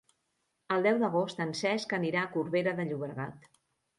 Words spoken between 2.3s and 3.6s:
Corbera de Llobregat.